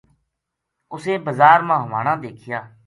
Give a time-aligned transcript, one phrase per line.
[0.93, 2.59] اُسیں بزار ما ہوانا دیکھیا